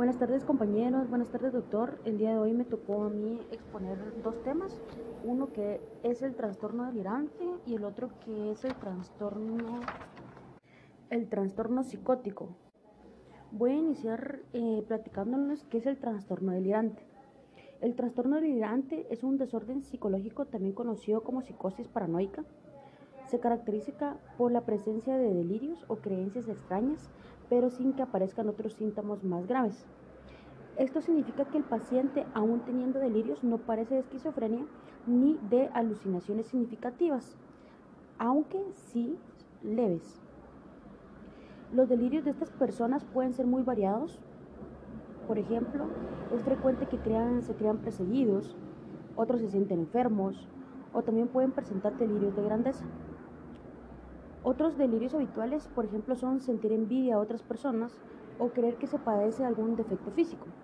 Buenas 0.00 0.18
tardes 0.18 0.46
compañeros, 0.46 1.10
buenas 1.10 1.28
tardes 1.28 1.52
doctor. 1.52 2.00
El 2.06 2.16
día 2.16 2.30
de 2.30 2.38
hoy 2.38 2.54
me 2.54 2.64
tocó 2.64 3.04
a 3.04 3.10
mí 3.10 3.38
exponer 3.50 3.98
dos 4.22 4.42
temas, 4.44 4.80
uno 5.24 5.52
que 5.52 5.78
es 6.02 6.22
el 6.22 6.34
trastorno 6.36 6.86
delirante 6.86 7.44
y 7.66 7.74
el 7.74 7.84
otro 7.84 8.08
que 8.24 8.50
es 8.50 8.64
el 8.64 8.74
trastorno, 8.76 9.80
el 11.10 11.28
trastorno 11.28 11.84
psicótico. 11.84 12.48
Voy 13.52 13.72
a 13.72 13.76
iniciar 13.76 14.38
eh, 14.54 14.82
platicándoles 14.88 15.64
qué 15.64 15.76
es 15.76 15.86
el 15.86 15.98
trastorno 15.98 16.52
delirante. 16.52 17.02
El 17.82 17.94
trastorno 17.94 18.40
delirante 18.40 19.06
es 19.10 19.22
un 19.22 19.36
desorden 19.36 19.82
psicológico 19.82 20.46
también 20.46 20.72
conocido 20.72 21.22
como 21.22 21.42
psicosis 21.42 21.88
paranoica. 21.88 22.42
Se 23.26 23.38
caracteriza 23.38 24.16
por 24.38 24.50
la 24.50 24.62
presencia 24.62 25.18
de 25.18 25.34
delirios 25.34 25.84
o 25.88 25.96
creencias 25.96 26.48
extrañas 26.48 27.10
pero 27.50 27.68
sin 27.68 27.92
que 27.92 28.02
aparezcan 28.02 28.48
otros 28.48 28.72
síntomas 28.74 29.22
más 29.24 29.46
graves. 29.46 29.84
Esto 30.78 31.02
significa 31.02 31.44
que 31.44 31.58
el 31.58 31.64
paciente, 31.64 32.24
aún 32.32 32.60
teniendo 32.64 33.00
delirios, 33.00 33.44
no 33.44 33.58
parece 33.58 33.96
de 33.96 34.00
esquizofrenia 34.00 34.64
ni 35.06 35.36
de 35.50 35.68
alucinaciones 35.74 36.46
significativas, 36.46 37.36
aunque 38.18 38.58
sí 38.72 39.18
leves. 39.62 40.22
Los 41.72 41.88
delirios 41.88 42.24
de 42.24 42.30
estas 42.30 42.50
personas 42.50 43.04
pueden 43.04 43.32
ser 43.32 43.46
muy 43.46 43.62
variados. 43.62 44.18
Por 45.26 45.38
ejemplo, 45.38 45.84
es 46.30 46.42
frecuente 46.44 46.86
que 46.86 46.96
se 47.42 47.54
crean 47.56 47.78
perseguidos, 47.78 48.56
otros 49.16 49.40
se 49.40 49.48
sienten 49.48 49.80
enfermos 49.80 50.48
o 50.92 51.02
también 51.02 51.28
pueden 51.28 51.52
presentar 51.52 51.96
delirios 51.98 52.34
de 52.36 52.42
grandeza. 52.42 52.84
Otros 54.42 54.76
delirios 54.76 55.14
habituales, 55.14 55.68
por 55.68 55.86
ejemplo, 55.86 56.14
son 56.14 56.40
sentir 56.42 56.72
envidia 56.72 57.14
a 57.14 57.20
otras 57.20 57.42
personas 57.42 58.02
o 58.36 58.52
creer 58.52 58.76
que 58.76 58.86
se 58.86 58.98
padece 58.98 59.44
algún 59.44 59.76
defecto 59.76 60.10
físico. 60.12 60.54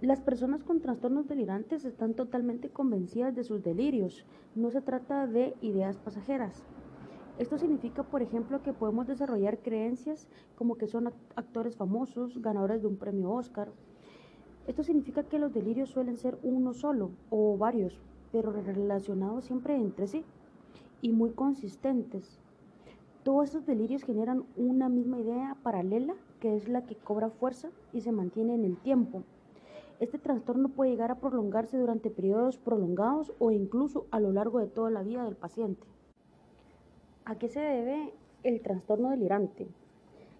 Las 0.00 0.20
personas 0.22 0.64
con 0.64 0.80
trastornos 0.80 1.26
delirantes 1.26 1.84
están 1.84 2.14
totalmente 2.14 2.70
convencidas 2.70 3.34
de 3.34 3.44
sus 3.44 3.62
delirios. 3.62 4.26
No 4.54 4.70
se 4.70 4.80
trata 4.80 5.26
de 5.26 5.56
ideas 5.60 5.98
pasajeras. 5.98 6.66
Esto 7.36 7.58
significa, 7.58 8.04
por 8.04 8.22
ejemplo, 8.22 8.62
que 8.62 8.72
podemos 8.72 9.06
desarrollar 9.06 9.60
creencias 9.62 10.28
como 10.54 10.76
que 10.76 10.86
son 10.86 11.12
actores 11.36 11.76
famosos, 11.76 12.40
ganadores 12.40 12.82
de 12.82 12.88
un 12.88 12.98
premio 12.98 13.30
Oscar. 13.32 13.72
Esto 14.66 14.82
significa 14.82 15.24
que 15.24 15.38
los 15.38 15.52
delirios 15.52 15.90
suelen 15.90 16.16
ser 16.18 16.38
uno 16.42 16.74
solo 16.74 17.12
o 17.30 17.56
varios, 17.58 18.02
pero 18.32 18.52
relacionados 18.52 19.44
siempre 19.44 19.76
entre 19.76 20.06
sí 20.06 20.24
y 21.00 21.12
muy 21.12 21.30
consistentes. 21.30 22.38
Todos 23.22 23.46
estos 23.46 23.66
delirios 23.66 24.04
generan 24.04 24.44
una 24.56 24.88
misma 24.88 25.18
idea 25.18 25.56
paralela 25.62 26.14
que 26.40 26.56
es 26.56 26.68
la 26.68 26.86
que 26.86 26.96
cobra 26.96 27.30
fuerza 27.30 27.70
y 27.92 28.00
se 28.00 28.12
mantiene 28.12 28.54
en 28.54 28.64
el 28.64 28.76
tiempo. 28.76 29.22
Este 29.98 30.18
trastorno 30.18 30.68
puede 30.68 30.90
llegar 30.90 31.10
a 31.10 31.20
prolongarse 31.20 31.78
durante 31.78 32.10
periodos 32.10 32.58
prolongados 32.58 33.32
o 33.38 33.50
incluso 33.50 34.06
a 34.10 34.20
lo 34.20 34.30
largo 34.30 34.58
de 34.58 34.66
toda 34.66 34.90
la 34.90 35.02
vida 35.02 35.24
del 35.24 35.36
paciente. 35.36 35.86
¿A 37.24 37.36
qué 37.36 37.48
se 37.48 37.60
debe 37.60 38.12
el 38.42 38.60
trastorno 38.60 39.10
delirante? 39.10 39.66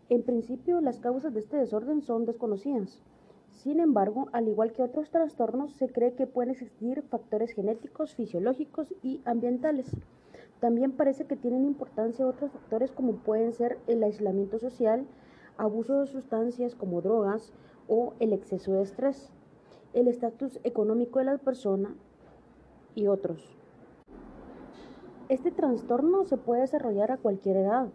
En 0.09 0.23
principio, 0.23 0.81
las 0.81 1.01
causas 1.01 1.33
de 1.34 1.41
este 1.41 1.57
desorden 1.57 2.03
son 2.03 2.27
desconocidas. 2.27 3.03
Sin 3.56 3.80
embargo, 3.80 4.28
al 4.32 4.48
igual 4.48 4.72
que 4.72 4.82
otros 4.82 5.10
trastornos, 5.10 5.72
se 5.72 5.88
cree 5.88 6.12
que 6.12 6.26
pueden 6.26 6.50
existir 6.50 7.02
factores 7.02 7.52
genéticos, 7.52 8.14
fisiológicos 8.14 8.94
y 9.02 9.22
ambientales. 9.24 9.90
También 10.60 10.92
parece 10.92 11.24
que 11.24 11.36
tienen 11.36 11.64
importancia 11.64 12.27
otros 12.27 12.52
factores 12.52 12.92
como 12.92 13.14
pueden 13.14 13.54
ser 13.54 13.78
el 13.86 14.02
aislamiento 14.02 14.58
social, 14.58 15.06
abuso 15.56 16.00
de 16.00 16.06
sustancias 16.06 16.74
como 16.74 17.00
drogas 17.00 17.54
o 17.88 18.12
el 18.20 18.34
exceso 18.34 18.74
de 18.74 18.82
estrés, 18.82 19.30
el 19.94 20.08
estatus 20.08 20.61
económico 20.62 21.18
de 21.18 21.24
la 21.24 21.39
persona 21.39 21.95
y 22.95 23.06
otros. 23.06 23.56
Este 25.30 25.50
trastorno 25.50 26.24
se 26.24 26.36
puede 26.36 26.61
desarrollar 26.61 27.11
a 27.11 27.16
cualquier 27.16 27.56
edad, 27.56 27.89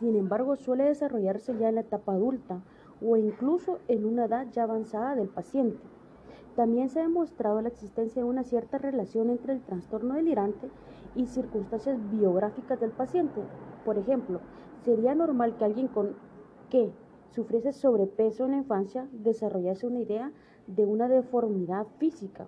sin 0.00 0.16
embargo 0.16 0.56
suele 0.56 0.84
desarrollarse 0.84 1.56
ya 1.58 1.68
en 1.68 1.76
la 1.76 1.82
etapa 1.82 2.12
adulta 2.12 2.60
o 3.02 3.16
incluso 3.16 3.78
en 3.88 4.06
una 4.06 4.26
edad 4.26 4.46
ya 4.52 4.64
avanzada 4.64 5.14
del 5.14 5.28
paciente. 5.28 5.82
También 6.54 6.88
se 6.88 7.00
ha 7.00 7.02
demostrado 7.02 7.60
la 7.60 7.68
existencia 7.68 8.22
de 8.22 8.28
una 8.28 8.42
cierta 8.42 8.78
relación 8.78 9.28
entre 9.28 9.52
el 9.52 9.60
trastorno 9.60 10.14
delirante 10.14 10.70
y 11.14 11.26
circunstancias 11.26 11.98
biográficas 12.10 12.80
del 12.80 12.90
paciente. 12.90 13.42
Por 13.84 13.98
ejemplo, 13.98 14.40
sería 14.84 15.14
normal 15.14 15.56
que 15.56 15.64
alguien 15.64 15.88
con 15.88 16.14
que 16.70 16.90
sufriese 17.30 17.72
sobrepeso 17.72 18.46
en 18.46 18.52
la 18.52 18.56
infancia 18.58 19.06
desarrollase 19.12 19.86
una 19.86 20.00
idea 20.00 20.32
de 20.66 20.86
una 20.86 21.08
deformidad 21.08 21.86
física. 21.98 22.46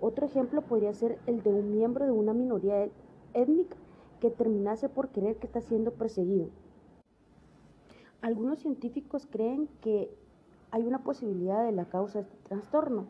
Otro 0.00 0.26
ejemplo 0.26 0.62
podría 0.62 0.94
ser 0.94 1.18
el 1.26 1.42
de 1.42 1.50
un 1.50 1.70
miembro 1.70 2.06
de 2.06 2.10
una 2.10 2.32
minoría 2.32 2.88
étnica 3.34 3.76
que 4.20 4.30
terminase 4.30 4.88
por 4.88 5.10
creer 5.10 5.36
que 5.36 5.46
está 5.46 5.60
siendo 5.60 5.92
perseguido. 5.92 6.48
Algunos 8.22 8.60
científicos 8.60 9.26
creen 9.28 9.68
que 9.80 10.08
hay 10.70 10.86
una 10.86 11.02
posibilidad 11.02 11.64
de 11.64 11.72
la 11.72 11.86
causa 11.86 12.20
de 12.20 12.24
este 12.24 12.36
trastorno 12.48 13.06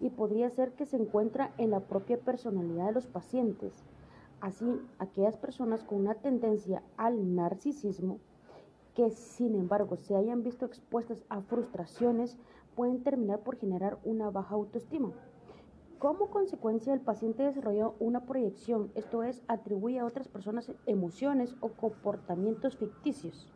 y 0.00 0.08
podría 0.08 0.48
ser 0.48 0.72
que 0.72 0.86
se 0.86 0.96
encuentra 0.96 1.52
en 1.58 1.70
la 1.70 1.80
propia 1.80 2.18
personalidad 2.18 2.86
de 2.86 2.92
los 2.92 3.06
pacientes. 3.06 3.84
Así, 4.40 4.80
aquellas 4.98 5.36
personas 5.36 5.84
con 5.84 6.00
una 6.00 6.14
tendencia 6.14 6.82
al 6.96 7.34
narcisismo 7.34 8.20
que 8.94 9.10
sin 9.10 9.54
embargo 9.54 9.96
se 9.96 10.16
hayan 10.16 10.42
visto 10.42 10.64
expuestas 10.64 11.22
a 11.28 11.42
frustraciones 11.42 12.38
pueden 12.74 13.02
terminar 13.02 13.40
por 13.40 13.58
generar 13.58 13.98
una 14.02 14.30
baja 14.30 14.54
autoestima. 14.54 15.12
Como 15.98 16.30
consecuencia, 16.30 16.94
el 16.94 17.00
paciente 17.00 17.42
desarrolló 17.42 17.96
una 18.00 18.24
proyección, 18.24 18.90
esto 18.94 19.24
es, 19.24 19.42
atribuye 19.46 19.98
a 19.98 20.06
otras 20.06 20.28
personas 20.28 20.72
emociones 20.86 21.54
o 21.60 21.68
comportamientos 21.68 22.78
ficticios. 22.78 23.46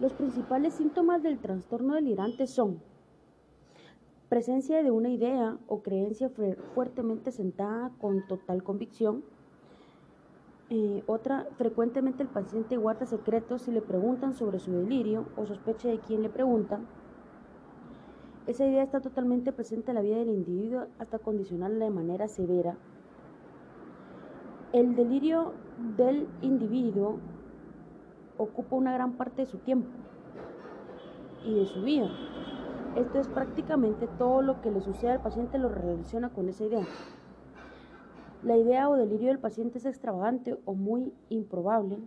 Los 0.00 0.12
principales 0.12 0.74
síntomas 0.74 1.24
del 1.24 1.40
trastorno 1.40 1.94
delirante 1.94 2.46
son 2.46 2.80
presencia 4.28 4.80
de 4.84 4.92
una 4.92 5.08
idea 5.08 5.58
o 5.66 5.82
creencia 5.82 6.30
fuertemente 6.74 7.32
sentada 7.32 7.90
con 8.00 8.24
total 8.28 8.62
convicción. 8.62 9.24
Eh, 10.70 11.02
otra, 11.06 11.48
frecuentemente 11.56 12.22
el 12.22 12.28
paciente 12.28 12.76
guarda 12.76 13.06
secretos 13.06 13.62
si 13.62 13.72
le 13.72 13.82
preguntan 13.82 14.34
sobre 14.34 14.60
su 14.60 14.70
delirio 14.70 15.26
o 15.36 15.46
sospecha 15.46 15.88
de 15.88 15.98
quién 15.98 16.22
le 16.22 16.28
pregunta. 16.28 16.78
Esa 18.46 18.66
idea 18.66 18.84
está 18.84 19.00
totalmente 19.00 19.50
presente 19.52 19.90
en 19.90 19.96
la 19.96 20.02
vida 20.02 20.18
del 20.18 20.28
individuo 20.28 20.86
hasta 21.00 21.18
condicionarla 21.18 21.86
de 21.86 21.90
manera 21.90 22.28
severa. 22.28 22.76
El 24.72 24.94
delirio 24.94 25.54
del 25.96 26.28
individuo 26.40 27.18
ocupa 28.38 28.76
una 28.76 28.94
gran 28.94 29.12
parte 29.14 29.42
de 29.42 29.46
su 29.46 29.58
tiempo 29.58 29.88
y 31.44 31.54
de 31.54 31.66
su 31.66 31.82
vida. 31.82 32.08
Esto 32.96 33.18
es 33.18 33.28
prácticamente 33.28 34.08
todo 34.18 34.42
lo 34.42 34.60
que 34.62 34.70
le 34.70 34.80
sucede 34.80 35.12
al 35.12 35.22
paciente 35.22 35.58
lo 35.58 35.68
relaciona 35.68 36.30
con 36.30 36.48
esa 36.48 36.64
idea. 36.64 36.86
La 38.42 38.56
idea 38.56 38.88
o 38.88 38.96
delirio 38.96 39.28
del 39.28 39.40
paciente 39.40 39.78
es 39.78 39.84
extravagante 39.84 40.56
o 40.64 40.74
muy 40.74 41.12
improbable. 41.28 41.98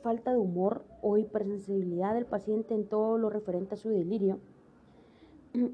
Falta 0.00 0.30
de 0.30 0.38
humor 0.38 0.84
o 1.02 1.18
hipersensibilidad 1.18 2.14
del 2.14 2.26
paciente 2.26 2.74
en 2.74 2.86
todo 2.86 3.18
lo 3.18 3.28
referente 3.28 3.74
a 3.74 3.78
su 3.78 3.90
delirio. 3.90 4.38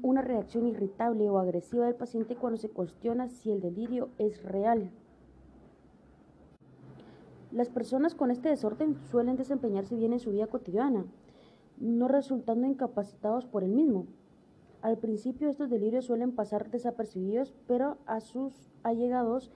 Una 0.01 0.21
reacción 0.21 0.67
irritable 0.67 1.29
o 1.29 1.39
agresiva 1.39 1.85
del 1.85 1.95
paciente 1.95 2.35
cuando 2.35 2.57
se 2.57 2.69
cuestiona 2.69 3.29
si 3.29 3.51
el 3.51 3.61
delirio 3.61 4.09
es 4.17 4.43
real. 4.43 4.91
Las 7.51 7.69
personas 7.69 8.13
con 8.13 8.29
este 8.29 8.49
desorden 8.49 8.95
suelen 9.09 9.35
desempeñarse 9.35 9.95
bien 9.95 10.13
en 10.13 10.19
su 10.19 10.29
vida 10.29 10.45
cotidiana, 10.45 11.05
no 11.79 12.07
resultando 12.07 12.67
incapacitados 12.67 13.47
por 13.47 13.63
el 13.63 13.71
mismo. 13.71 14.05
Al 14.83 14.99
principio 14.99 15.49
estos 15.49 15.69
delirios 15.69 16.05
suelen 16.05 16.31
pasar 16.31 16.69
desapercibidos, 16.69 17.53
pero 17.67 17.97
a 18.05 18.19
sus 18.21 18.69
allegados, 18.83 19.51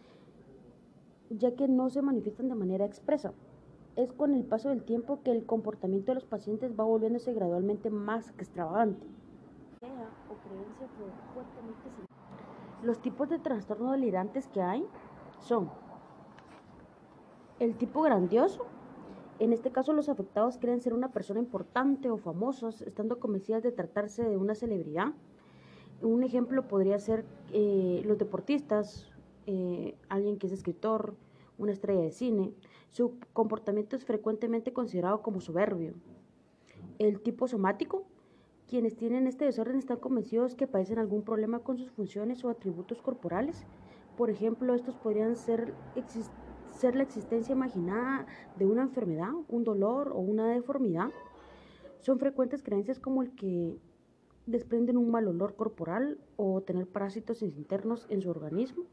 ya 1.30 1.56
que 1.56 1.68
no 1.68 1.92
se 1.92 2.02
manifiestan 2.02 2.50
de 2.50 2.56
manera 2.56 2.86
expresa. 2.86 3.32
Es 3.96 4.12
con 4.12 4.34
el 4.34 4.44
paso 4.44 4.70
del 4.70 4.84
tiempo 4.84 5.22
que 5.24 5.32
el 5.32 5.46
comportamiento 5.46 6.12
de 6.12 6.16
los 6.16 6.26
pacientes 6.26 6.74
va 6.78 6.84
volviéndose 6.86 7.32
gradualmente 7.34 7.92
más 7.92 8.30
extravagante. 8.40 9.06
Los 12.82 13.00
tipos 13.00 13.30
de 13.30 13.38
trastornos 13.38 13.92
delirantes 13.92 14.48
que 14.48 14.62
hay 14.62 14.84
son 15.40 15.70
el 17.60 17.76
tipo 17.76 18.02
grandioso, 18.02 18.66
en 19.40 19.52
este 19.52 19.72
caso 19.72 19.94
los 19.94 20.10
afectados 20.10 20.58
creen 20.58 20.82
ser 20.82 20.94
una 20.94 21.12
persona 21.12 21.40
importante 21.40 22.10
o 22.10 22.18
famosa, 22.18 22.70
estando 22.70 23.20
convencidas 23.20 23.64
de 23.64 23.72
tratarse 23.72 24.24
de 24.24 24.38
una 24.38 24.56
celebridad. 24.56 25.14
Un 26.02 26.24
ejemplo 26.24 26.68
podría 26.68 27.00
ser 27.00 27.26
eh, 27.52 28.02
los 28.06 28.18
deportistas, 28.18 29.12
eh, 29.46 29.96
alguien 30.10 30.38
que 30.38 30.48
es 30.48 30.54
escritor, 30.54 31.16
una 31.58 31.72
estrella 31.72 32.02
de 32.02 32.12
cine. 32.12 32.54
Su 32.90 33.18
comportamiento 33.34 33.96
es 33.96 34.06
frecuentemente 34.06 34.72
considerado 34.72 35.22
como 35.22 35.42
soberbio. 35.42 35.94
El 37.00 37.22
tipo 37.22 37.48
somático, 37.48 38.06
quienes 38.68 38.96
tienen 38.96 39.28
este 39.28 39.46
desorden 39.46 39.78
están 39.78 39.98
convencidos 39.98 40.56
que 40.56 40.68
padecen 40.68 41.00
algún 41.00 41.24
problema 41.24 41.60
con 41.60 41.78
sus 41.78 41.92
funciones 41.92 42.44
o 42.46 42.50
atributos 42.50 43.02
corporales. 43.02 43.66
Por 44.16 44.30
ejemplo, 44.30 44.76
estos 44.76 44.96
podrían 44.96 45.36
ser, 45.36 45.74
ser 46.74 46.96
la 46.96 47.04
existencia 47.04 47.54
imaginada 47.54 48.26
de 48.58 48.66
una 48.66 48.84
enfermedad, 48.84 49.32
un 49.48 49.64
dolor 49.64 50.12
o 50.14 50.20
una 50.20 50.48
deformidad. 50.48 51.10
Son 52.00 52.20
frecuentes 52.20 52.64
creencias 52.64 53.00
como 53.00 53.24
el 53.24 53.34
que 53.36 53.78
desprenden 54.46 54.98
un 54.98 55.10
mal 55.10 55.28
olor 55.28 55.56
corporal 55.56 56.20
o 56.36 56.62
tener 56.62 56.88
parásitos 56.88 57.42
internos 57.42 58.06
en 58.10 58.22
su 58.22 58.30
organismo. 58.30 58.84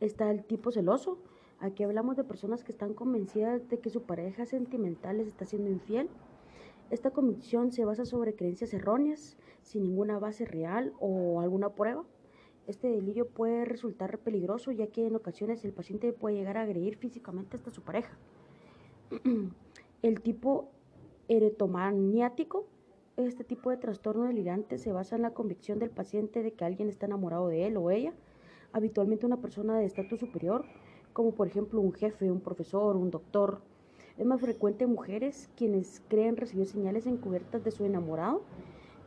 Está 0.00 0.30
el 0.30 0.44
tipo 0.44 0.72
celoso. 0.72 1.18
Aquí 1.60 1.84
hablamos 1.84 2.16
de 2.16 2.24
personas 2.24 2.64
que 2.64 2.72
están 2.72 2.94
convencidas 2.94 3.68
de 3.68 3.78
que 3.78 3.90
su 3.90 4.02
pareja 4.02 4.46
sentimental 4.46 5.18
les 5.18 5.28
está 5.28 5.44
siendo 5.44 5.70
infiel. 5.70 6.08
Esta 6.90 7.10
convicción 7.12 7.70
se 7.70 7.84
basa 7.84 8.04
sobre 8.04 8.34
creencias 8.34 8.74
erróneas, 8.74 9.36
sin 9.62 9.84
ninguna 9.84 10.18
base 10.18 10.44
real 10.44 10.92
o 10.98 11.40
alguna 11.40 11.70
prueba. 11.70 12.04
Este 12.66 12.88
delirio 12.88 13.28
puede 13.28 13.64
resultar 13.64 14.18
peligroso 14.18 14.70
ya 14.70 14.86
que 14.86 15.06
en 15.06 15.16
ocasiones 15.16 15.64
el 15.64 15.72
paciente 15.72 16.12
puede 16.12 16.36
llegar 16.36 16.56
a 16.56 16.62
agredir 16.62 16.96
físicamente 16.96 17.56
hasta 17.56 17.70
su 17.70 17.82
pareja. 17.82 18.16
El 20.02 20.20
tipo 20.20 20.70
eretomaniático 21.28 22.66
este 23.16 23.44
tipo 23.44 23.68
de 23.68 23.76
trastorno 23.76 24.24
delirante 24.24 24.78
se 24.78 24.90
basa 24.90 25.16
en 25.16 25.22
la 25.22 25.32
convicción 25.32 25.78
del 25.78 25.90
paciente 25.90 26.42
de 26.42 26.52
que 26.52 26.64
alguien 26.64 26.88
está 26.88 27.04
enamorado 27.04 27.48
de 27.48 27.66
él 27.66 27.76
o 27.76 27.90
ella, 27.90 28.14
habitualmente 28.72 29.26
una 29.26 29.40
persona 29.40 29.78
de 29.78 29.84
estatus 29.84 30.20
superior, 30.20 30.64
como 31.12 31.32
por 31.32 31.46
ejemplo 31.46 31.80
un 31.80 31.92
jefe, 31.92 32.30
un 32.30 32.40
profesor, 32.40 32.96
un 32.96 33.10
doctor. 33.10 33.60
Es 34.16 34.24
más 34.24 34.40
frecuente 34.40 34.84
en 34.84 34.92
mujeres 34.92 35.50
quienes 35.56 36.02
creen 36.08 36.38
recibir 36.38 36.66
señales 36.66 37.06
encubiertas 37.06 37.62
de 37.62 37.70
su 37.70 37.84
enamorado. 37.84 38.42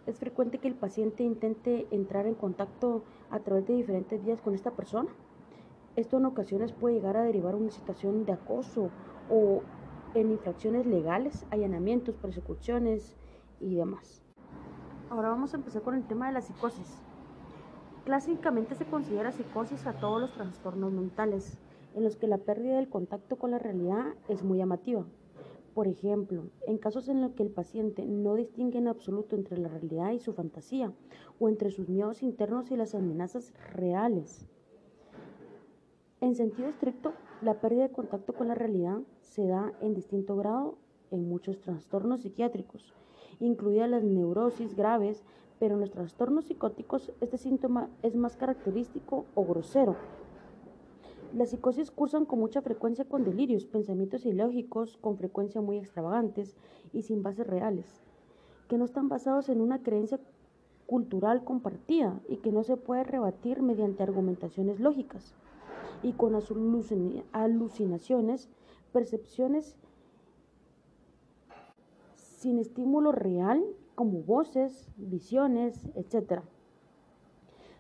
Es 0.07 0.19
frecuente 0.19 0.59
que 0.59 0.67
el 0.67 0.75
paciente 0.75 1.23
intente 1.23 1.87
entrar 1.91 2.27
en 2.27 2.35
contacto 2.35 3.03
a 3.29 3.39
través 3.39 3.65
de 3.67 3.73
diferentes 3.73 4.23
vías 4.23 4.41
con 4.41 4.53
esta 4.53 4.71
persona. 4.71 5.09
Esto 5.95 6.17
en 6.17 6.25
ocasiones 6.25 6.73
puede 6.73 6.95
llegar 6.95 7.17
a 7.17 7.23
derivar 7.23 7.55
una 7.55 7.71
situación 7.71 8.25
de 8.25 8.33
acoso 8.33 8.89
o 9.29 9.61
en 10.13 10.31
infracciones 10.31 10.85
legales, 10.85 11.45
allanamientos, 11.51 12.15
persecuciones, 12.15 13.15
y 13.59 13.75
demás. 13.75 14.21
Ahora 15.09 15.29
vamos 15.29 15.53
a 15.53 15.57
empezar 15.57 15.81
con 15.81 15.95
el 15.95 16.05
tema 16.07 16.27
de 16.27 16.33
la 16.33 16.41
psicosis. 16.41 17.01
Clásicamente 18.05 18.75
se 18.75 18.85
considera 18.85 19.31
psicosis 19.31 19.85
a 19.87 19.93
todos 19.93 20.21
los 20.21 20.33
trastornos 20.33 20.91
mentales, 20.91 21.57
en 21.95 22.03
los 22.03 22.17
que 22.17 22.27
la 22.27 22.37
pérdida 22.37 22.75
del 22.75 22.89
contacto 22.89 23.37
con 23.37 23.51
la 23.51 23.59
realidad 23.59 24.13
es 24.27 24.43
muy 24.43 24.57
llamativa. 24.57 25.05
Por 25.75 25.89
ejemplo, 25.89 26.45
en 26.67 26.77
casos 26.77 27.09
en 27.09 27.21
los 27.21 27.33
que 27.33 27.43
el 27.43 27.49
paciente 27.49 28.05
no 28.05 28.35
distingue 28.35 28.77
en 28.77 28.87
absoluto 28.87 29.35
entre 29.35 29.57
la 29.57 29.67
realidad 29.67 30.13
y 30.13 30.19
su 30.19 30.31
fantasía, 30.31 30.93
o 31.37 31.49
entre 31.49 31.69
sus 31.69 31.89
miedos 31.89 32.23
internos 32.23 32.71
y 32.71 32.77
las 32.77 32.95
amenazas 32.95 33.53
reales. 33.73 34.47
En 36.21 36.33
sentido 36.33 36.69
estricto, 36.69 37.11
la 37.41 37.59
pérdida 37.59 37.83
de 37.83 37.91
contacto 37.91 38.31
con 38.31 38.47
la 38.47 38.55
realidad 38.55 38.99
se 39.19 39.47
da 39.47 39.73
en 39.81 39.93
distinto 39.93 40.37
grado 40.37 40.77
en 41.11 41.27
muchos 41.27 41.59
trastornos 41.59 42.21
psiquiátricos, 42.21 42.93
incluidas 43.41 43.89
las 43.89 44.03
neurosis 44.05 44.77
graves, 44.77 45.25
pero 45.59 45.75
en 45.75 45.81
los 45.81 45.91
trastornos 45.91 46.45
psicóticos 46.45 47.11
este 47.19 47.37
síntoma 47.37 47.89
es 48.01 48.15
más 48.15 48.37
característico 48.37 49.25
o 49.35 49.43
grosero. 49.43 49.97
Las 51.35 51.49
psicosis 51.49 51.91
cursan 51.91 52.25
con 52.25 52.39
mucha 52.39 52.61
frecuencia 52.61 53.03
con 53.03 53.25
delirios, 53.25 53.65
pensamientos 53.65 54.25
ilógicos, 54.25 54.95
con 54.95 55.17
frecuencia 55.17 55.59
muy 55.59 55.77
extravagantes 55.77 56.55
y 56.93 57.01
sin 57.01 57.23
bases 57.23 57.45
reales, 57.45 58.01
que 58.69 58.77
no 58.77 58.85
están 58.85 59.09
basados 59.09 59.49
en 59.49 59.59
una 59.59 59.83
creencia 59.83 60.17
cultural 60.87 61.43
compartida 61.43 62.21
y 62.29 62.37
que 62.37 62.53
no 62.53 62.63
se 62.63 62.77
puede 62.77 63.03
rebatir 63.03 63.61
mediante 63.61 64.01
argumentaciones 64.01 64.79
lógicas, 64.79 65.35
y 66.03 66.13
con 66.13 66.35
alucinaciones, 67.33 68.49
percepciones 68.93 69.75
sin 72.15 72.59
estímulo 72.59 73.11
real 73.11 73.61
como 73.95 74.21
voces, 74.21 74.89
visiones, 74.95 75.81
etc. 75.95 76.43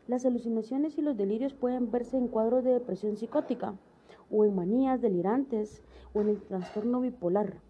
Las 0.07 0.23
alucinaciones 0.23 0.97
y 0.97 1.01
los 1.01 1.17
delirios 1.17 1.53
pueden 1.53 1.89
verse 1.89 2.17
en 2.17 2.27
cuadros 2.27 2.63
de 2.63 2.73
depresión 2.73 3.17
psicótica 3.17 3.73
o 4.29 4.45
en 4.45 4.55
manías 4.55 5.01
delirantes 5.01 5.81
o 6.13 6.21
en 6.21 6.29
el 6.29 6.41
trastorno 6.41 7.01
bipolar, 7.01 7.61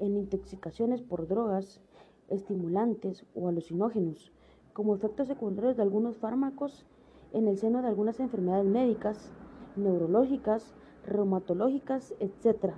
en 0.00 0.16
intoxicaciones 0.16 1.02
por 1.02 1.28
drogas, 1.28 1.80
estimulantes 2.28 3.24
o 3.36 3.48
alucinógenos, 3.48 4.32
como 4.72 4.96
efectos 4.96 5.28
secundarios 5.28 5.76
de 5.76 5.82
algunos 5.82 6.16
fármacos 6.16 6.84
en 7.32 7.46
el 7.46 7.58
seno 7.58 7.80
de 7.80 7.88
algunas 7.88 8.18
enfermedades 8.18 8.66
médicas, 8.66 9.30
neurológicas, 9.76 10.74
reumatológicas, 11.06 12.12
etc 12.18 12.74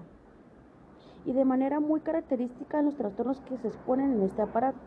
y 1.26 1.32
de 1.32 1.44
manera 1.44 1.80
muy 1.80 2.00
característica 2.00 2.78
en 2.78 2.86
los 2.86 2.96
trastornos 2.96 3.40
que 3.40 3.58
se 3.58 3.68
exponen 3.68 4.12
en 4.12 4.22
este, 4.22 4.42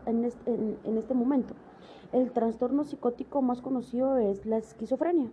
en 0.06 0.24
este, 0.24 0.78
en 0.84 0.96
este 0.96 1.14
momento. 1.14 1.54
El 2.12 2.32
trastorno 2.32 2.84
psicótico 2.84 3.42
más 3.42 3.60
conocido 3.60 4.16
es 4.18 4.46
la 4.46 4.58
esquizofrenia. 4.58 5.30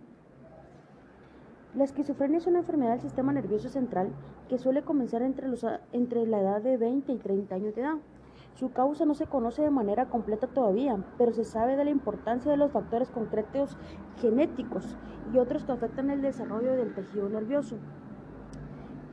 La 1.74 1.84
esquizofrenia 1.84 2.38
es 2.38 2.46
una 2.46 2.60
enfermedad 2.60 2.92
del 2.92 3.00
sistema 3.00 3.32
nervioso 3.32 3.68
central 3.68 4.10
que 4.48 4.58
suele 4.58 4.82
comenzar 4.82 5.22
entre, 5.22 5.48
los, 5.48 5.66
entre 5.92 6.26
la 6.26 6.40
edad 6.40 6.62
de 6.62 6.76
20 6.76 7.12
y 7.12 7.18
30 7.18 7.54
años 7.54 7.74
de 7.74 7.82
edad. 7.82 7.96
Su 8.54 8.72
causa 8.72 9.04
no 9.04 9.14
se 9.14 9.26
conoce 9.26 9.62
de 9.62 9.70
manera 9.70 10.06
completa 10.06 10.46
todavía, 10.46 11.04
pero 11.16 11.32
se 11.32 11.44
sabe 11.44 11.76
de 11.76 11.84
la 11.84 11.90
importancia 11.90 12.50
de 12.50 12.56
los 12.56 12.72
factores 12.72 13.10
concretos 13.10 13.76
genéticos 14.20 14.96
y 15.32 15.38
otros 15.38 15.64
que 15.64 15.72
afectan 15.72 16.10
el 16.10 16.22
desarrollo 16.22 16.74
del 16.74 16.94
tejido 16.94 17.28
nervioso. 17.28 17.76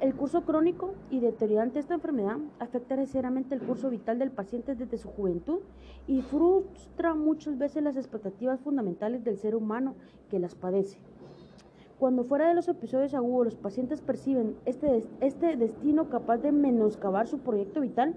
El 0.06 0.14
curso 0.14 0.44
crónico 0.44 0.94
y 1.10 1.20
deteriorante 1.20 1.74
de 1.74 1.80
esta 1.80 1.96
enfermedad 1.96 2.38
afecta 2.60 2.96
necesariamente 2.96 3.56
el 3.56 3.62
curso 3.62 3.90
vital 3.90 4.20
del 4.20 4.30
paciente 4.30 4.76
desde 4.76 5.00
su 5.00 5.10
juventud 5.10 5.62
y 6.06 6.22
frustra 6.22 7.16
muchas 7.16 7.58
veces 7.58 7.82
las 7.82 7.98
expectativas 7.98 8.60
fundamentales 8.60 9.24
del 9.24 9.40
ser 9.40 9.56
humano 9.56 9.96
que 10.30 10.38
las 10.38 10.54
padece. 10.54 11.00
Cuando 11.98 12.24
fuera 12.24 12.48
de 12.48 12.54
los 12.54 12.68
episodios 12.68 13.16
agudos 13.16 13.46
los 13.46 13.56
pacientes 13.56 14.02
perciben 14.02 14.56
este, 14.66 15.04
este 15.22 15.58
destino 15.58 16.08
capaz 16.08 16.38
de 16.38 16.52
menoscabar 16.52 17.26
su 17.26 17.40
proyecto 17.40 17.82
vital, 17.82 18.14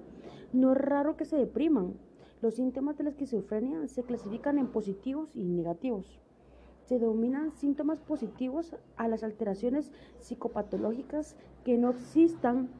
no 0.52 0.72
es 0.72 0.78
raro 0.78 1.16
que 1.16 1.24
se 1.24 1.38
depriman. 1.38 1.94
Los 2.42 2.56
síntomas 2.56 2.98
de 2.98 3.04
la 3.04 3.10
esquizofrenia 3.10 3.88
se 3.88 4.02
clasifican 4.02 4.58
en 4.58 4.66
positivos 4.66 5.30
y 5.34 5.44
negativos 5.44 6.20
se 6.88 6.98
denominan 6.98 7.52
síntomas 7.52 8.00
positivos 8.00 8.74
a 8.96 9.08
las 9.08 9.22
alteraciones 9.22 9.92
psicopatológicas 10.20 11.36
que 11.62 11.76
no 11.76 11.90
existan 11.90 12.70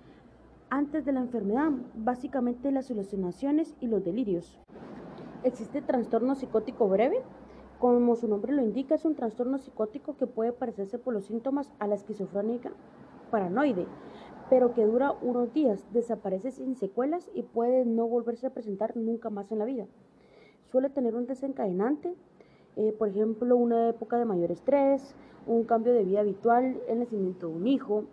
antes 0.71 1.05
de 1.05 1.13
la 1.13 1.21
enfermedad, 1.21 1.71
básicamente 1.95 2.73
las 2.73 2.91
alucinaciones 2.91 3.75
y 3.81 3.87
los 3.87 4.03
delirios. 4.03 4.59
Existe 5.45 5.83
trastorno 5.83 6.37
psicótico 6.37 6.89
breve, 6.89 7.21
como 7.79 8.17
su 8.17 8.29
nombre 8.29 8.55
lo 8.55 8.63
indica, 8.63 8.95
es 8.95 9.05
un 9.05 9.15
trastorno 9.15 9.59
psicótico 9.59 10.17
que 10.17 10.27
puede 10.27 10.53
parecerse 10.53 10.99
por 10.99 11.13
los 11.13 11.27
síntomas 11.27 11.71
a 11.79 11.87
la 11.87 11.95
esquizofrénica 11.95 12.73
paranoide, 13.31 13.87
pero 14.49 14.73
que 14.73 14.87
dura 14.87 15.13
unos 15.21 15.53
días, 15.53 15.85
desaparece 15.93 16.51
sin 16.51 16.77
secuelas 16.77 17.31
y 17.35 17.43
puede 17.43 17.85
no 17.85 18.09
volverse 18.09 18.47
a 18.47 18.55
presentar 18.55 18.97
nunca 18.97 19.29
más 19.29 19.53
en 19.53 19.59
la 19.59 19.67
vida. 19.67 19.87
Suele 20.73 20.89
tener 20.89 21.15
un 21.15 21.27
desencadenante, 21.27 22.15
eh, 22.79 22.95
por 22.97 23.09
ejemplo, 23.09 23.57
una 23.57 23.89
época 23.89 24.19
de 24.19 24.25
mayor 24.25 24.53
estrés, 24.53 25.17
un 25.49 25.65
cambio 25.65 25.93
de 25.93 26.05
vida 26.05 26.21
habitual, 26.21 26.81
el 26.87 27.01
nacimiento 27.01 27.49
de 27.49 27.55
un 27.55 27.67
hijo 27.67 28.05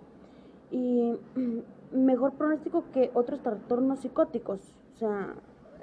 y 0.71 1.13
mejor 1.91 2.33
pronóstico 2.33 2.83
que 2.91 3.11
otros 3.13 3.41
trastornos 3.41 3.99
psicóticos. 3.99 4.59
O 4.95 4.97
sea, 4.97 5.35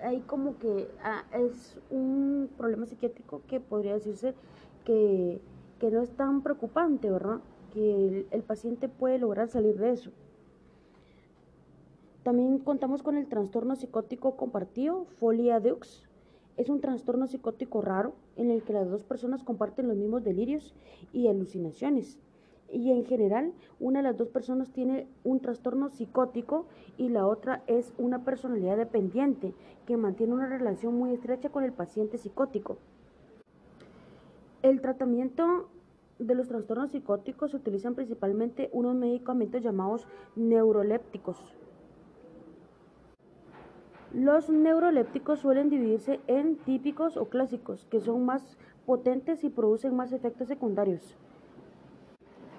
hay 0.03 0.19
como 0.23 0.59
que 0.59 0.89
ah, 1.05 1.23
es 1.33 1.79
un 1.91 2.51
problema 2.57 2.87
psiquiátrico 2.87 3.43
que 3.47 3.61
podría 3.61 3.95
decirse 3.95 4.35
que, 4.85 5.41
no 5.81 6.01
es 6.01 6.11
tan 6.11 6.43
preocupante, 6.43 7.11
¿verdad? 7.11 7.39
Que 7.73 8.09
el, 8.09 8.27
el 8.33 8.43
paciente 8.43 8.89
puede 8.89 9.19
lograr 9.19 9.49
salir 9.49 9.79
de 9.79 9.91
eso. 9.91 10.11
También 12.25 12.59
contamos 12.59 13.03
con 13.03 13.17
el 13.17 13.29
trastorno 13.29 13.77
psicótico 13.77 14.37
compartido, 14.37 15.05
folia 15.19 15.61
deux, 15.61 16.09
es 16.57 16.69
un 16.69 16.81
trastorno 16.81 17.27
psicótico 17.27 17.81
raro 17.81 18.15
en 18.37 18.51
el 18.51 18.63
que 18.63 18.73
las 18.73 18.91
dos 18.91 19.03
personas 19.03 19.43
comparten 19.43 19.89
los 19.89 19.97
mismos 19.97 20.23
delirios 20.23 20.75
y 21.13 21.29
alucinaciones. 21.29 22.19
Y 22.71 22.91
en 22.91 23.05
general, 23.05 23.53
una 23.81 24.01
de 24.01 24.05
las 24.05 24.17
dos 24.17 24.29
personas 24.29 24.73
tiene 24.73 25.07
un 25.25 25.41
trastorno 25.41 25.91
psicótico 25.91 26.67
y 26.97 27.11
la 27.11 27.27
otra 27.27 27.63
es 27.67 27.93
una 27.99 28.25
personalidad 28.25 28.79
dependiente 28.79 29.53
que 29.87 29.97
mantiene 29.97 30.33
una 30.33 30.47
relación 30.47 30.95
muy 30.95 31.13
estrecha 31.13 31.51
con 31.51 31.65
el 31.65 31.73
paciente 31.73 32.17
psicótico. 32.17 32.79
El 34.63 34.81
tratamiento 34.81 35.69
de 36.19 36.35
los 36.35 36.49
trastornos 36.49 36.93
psicóticos 36.93 37.51
se 37.51 37.57
utilizan 37.57 37.95
principalmente 37.95 38.71
unos 38.73 38.95
medicamentos 38.95 39.63
llamados 39.63 40.07
neurolépticos. 40.37 41.37
Los 44.15 44.51
neurolépticos 44.51 45.39
suelen 45.39 45.71
dividirse 45.71 46.21
en 46.27 46.57
típicos 46.57 47.17
o 47.17 47.31
clásicos, 47.31 47.87
que 47.87 47.99
son 47.99 48.27
más 48.27 48.59
potentes 48.85 49.43
y 49.43 49.49
producen 49.49 49.97
más 49.97 50.13
efectos 50.13 50.49
secundarios. 50.49 51.17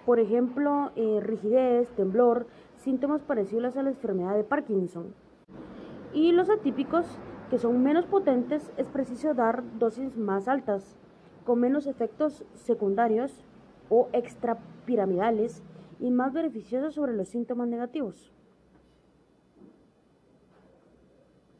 Por 0.03 0.19
ejemplo, 0.19 0.91
eh, 0.95 1.19
rigidez, 1.21 1.87
temblor, 1.89 2.47
síntomas 2.77 3.21
parecidos 3.21 3.77
a 3.77 3.83
la 3.83 3.91
enfermedad 3.91 4.35
de 4.35 4.43
Parkinson. 4.43 5.13
Y 6.11 6.31
los 6.31 6.49
atípicos, 6.49 7.05
que 7.51 7.59
son 7.59 7.83
menos 7.83 8.07
potentes, 8.07 8.71
es 8.77 8.87
preciso 8.87 9.35
dar 9.35 9.63
dosis 9.77 10.17
más 10.17 10.47
altas, 10.47 10.97
con 11.45 11.59
menos 11.59 11.85
efectos 11.85 12.43
secundarios 12.55 13.45
o 13.89 14.09
extrapiramidales 14.11 15.61
y 15.99 16.09
más 16.09 16.33
beneficiosos 16.33 16.95
sobre 16.95 17.13
los 17.13 17.27
síntomas 17.27 17.67
negativos. 17.67 18.33